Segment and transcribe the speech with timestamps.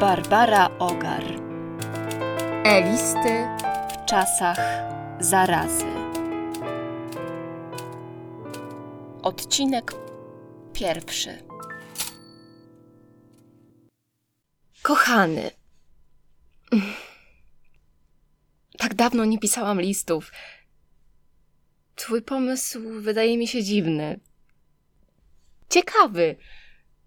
[0.00, 1.24] Barbara Ogar
[2.64, 3.46] E-listy
[3.92, 4.58] w czasach
[5.20, 5.86] zarazy.
[9.22, 9.92] Odcinek
[10.72, 11.42] pierwszy.
[14.82, 15.50] Kochany.
[18.78, 20.32] Tak dawno nie pisałam listów.
[21.94, 24.20] Twój pomysł wydaje mi się dziwny.
[25.70, 26.36] Ciekawy.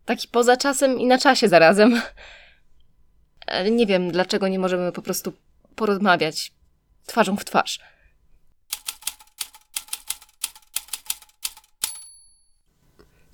[0.06, 2.02] Taki poza czasem i na czasie zarazem.
[3.48, 5.34] Ale nie wiem, dlaczego nie możemy po prostu
[5.76, 6.52] porozmawiać
[7.06, 7.80] twarzą w twarz.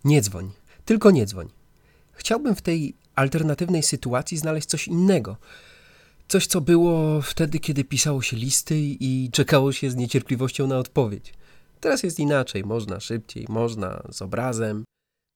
[0.03, 0.52] Nie dzwoń,
[0.86, 1.50] tylko nie dzwoń.
[2.14, 5.38] Chciałbym w tej alternatywnej sytuacji znaleźć coś innego.
[6.28, 11.33] Coś, co było wtedy, kiedy pisało się listy i czekało się z niecierpliwością na odpowiedź.
[11.80, 14.83] Teraz jest inaczej, można szybciej, można z obrazem.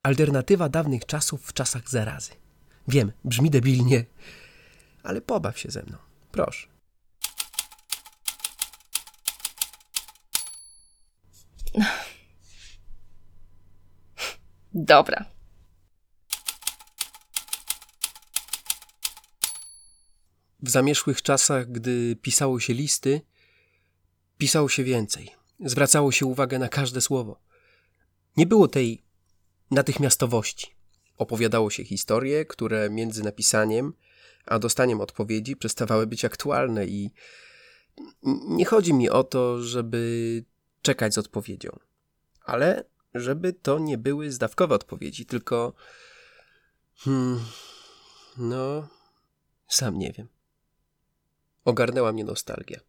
[0.06, 2.32] Alternatywa dawnych czasów w czasach zarazy.
[2.88, 4.06] Wiem, brzmi debilnie,
[5.04, 5.98] ale pobaw się ze mną.
[6.32, 6.68] Proszę.
[14.74, 15.26] Dobra.
[20.60, 23.22] W zamierzchłych czasach, gdy pisało się listy,
[24.38, 25.32] pisało się więcej.
[25.60, 27.40] Zwracało się uwagę na każde słowo.
[28.38, 29.04] Nie było tej
[29.72, 30.76] natychmiastowości.
[31.18, 33.94] Opowiadało się historie, które między napisaniem
[34.46, 37.12] a dostaniem odpowiedzi przestawały być aktualne i
[38.48, 40.44] nie chodzi mi o to, żeby
[40.82, 41.80] czekać z odpowiedzią,
[42.42, 45.74] ale żeby to nie były zdawkowe odpowiedzi, tylko
[46.96, 47.40] hmm,
[48.38, 48.88] no,
[49.68, 50.28] sam nie wiem.
[51.66, 52.80] Ogarnęła mnie nostalgia.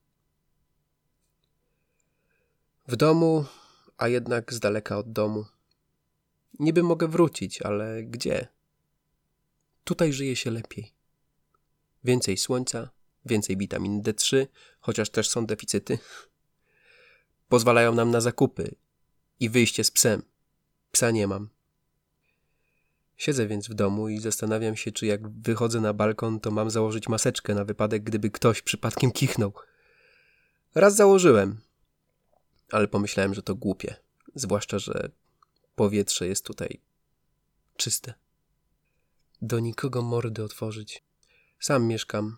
[2.89, 3.45] W domu,
[3.97, 5.45] a jednak z daleka od domu.
[6.59, 8.49] Niby mogę wrócić, ale gdzie?
[9.85, 10.93] Tutaj żyje się lepiej.
[12.05, 12.91] Więcej słońca,
[13.27, 14.47] więcej witamin D3,
[14.81, 15.99] chociaż też są deficyty.
[17.49, 18.75] Pozwalają nam na zakupy
[19.41, 20.23] i wyjście z psem.
[20.93, 21.49] Psa nie mam.
[23.17, 27.09] Siedzę więc w domu i zastanawiam się, czy jak wychodzę na balkon, to mam założyć
[27.09, 29.53] maseczkę na wypadek, gdyby ktoś przypadkiem kichnął.
[30.75, 31.61] Raz założyłem,
[32.71, 33.97] ale pomyślałem, że to głupie,
[34.35, 35.11] zwłaszcza, że
[35.75, 36.81] powietrze jest tutaj
[37.77, 38.15] czyste.
[39.43, 41.03] Do nikogo mordy otworzyć.
[41.59, 42.37] Sam mieszkam.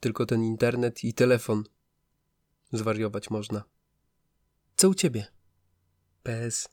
[0.00, 1.64] Tylko ten internet i telefon.
[2.72, 3.64] Zwariować można.
[4.76, 5.26] Co u ciebie?
[6.22, 6.68] PS.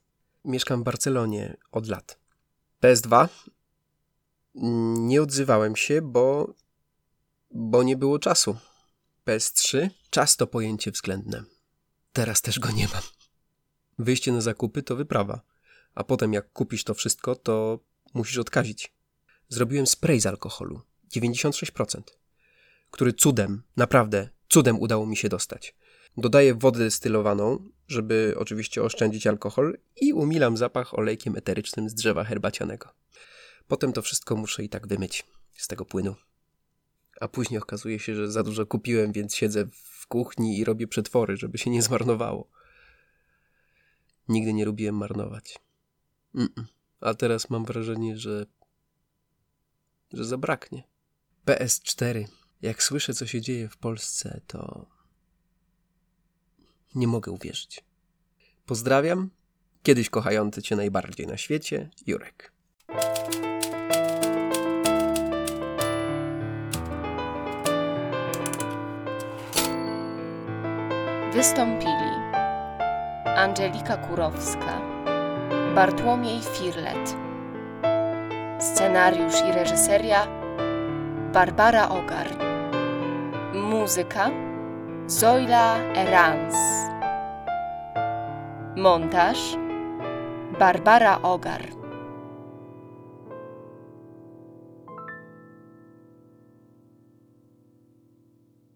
[0.46, 2.20] Mieszkam w Barcelonie od lat.
[2.84, 3.30] PS2.
[5.00, 6.56] Nie odzywałem się, bo.
[7.52, 8.58] bo nie było czasu.
[9.28, 9.90] PS3.
[10.10, 11.44] Czas to pojęcie względne.
[12.14, 13.04] Teraz też go nie mam.
[14.00, 15.42] Wyjście na zakupy to wyprawa,
[15.96, 17.80] a potem jak kupisz to wszystko, to
[18.14, 18.94] musisz odkazić.
[19.50, 22.02] Zrobiłem spray z alkoholu 96%,
[22.92, 25.76] który cudem, naprawdę cudem udało mi się dostać.
[26.18, 32.90] Dodaję wodę destylowaną, żeby oczywiście oszczędzić alkohol i umilam zapach olejkiem eterycznym z drzewa herbacianego.
[33.68, 35.26] Potem to wszystko muszę i tak wymyć
[35.58, 36.16] z tego płynu.
[37.22, 39.66] A później okazuje się, że za dużo kupiłem, więc siedzę
[40.02, 42.50] w kuchni i robię przetwory, żeby się nie zmarnowało.
[44.28, 45.60] Nigdy nie lubiłem marnować.
[46.36, 46.64] Mm-mm.
[47.00, 48.46] A teraz mam wrażenie, że.
[50.14, 50.91] że zabraknie.
[51.46, 52.26] PS4.
[52.62, 54.86] Jak słyszę, co się dzieje w Polsce, to.
[56.96, 57.84] Nie mogę uwierzyć.
[58.66, 59.30] Pozdrawiam.
[59.84, 62.52] Kiedyś kochający Cię najbardziej na świecie, Jurek.
[71.34, 72.12] Wystąpili
[73.26, 74.82] Angelika Kurowska,
[75.76, 77.16] Bartłomiej Firlet,
[78.60, 80.41] scenariusz i reżyseria
[81.34, 82.28] Barbara Ogar,
[83.56, 84.32] muzyka
[85.08, 86.56] Zoila Erans,
[88.76, 89.56] montaż
[90.60, 91.81] Barbara Ogar.